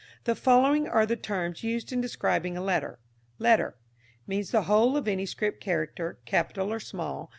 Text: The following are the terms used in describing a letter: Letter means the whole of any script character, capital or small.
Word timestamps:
The 0.23 0.33
following 0.33 0.87
are 0.87 1.05
the 1.05 1.15
terms 1.15 1.61
used 1.63 1.91
in 1.93 2.01
describing 2.01 2.57
a 2.57 2.63
letter: 2.63 2.97
Letter 3.37 3.77
means 4.25 4.49
the 4.49 4.63
whole 4.63 4.97
of 4.97 5.07
any 5.07 5.27
script 5.27 5.61
character, 5.61 6.17
capital 6.25 6.73
or 6.73 6.79
small. 6.79 7.29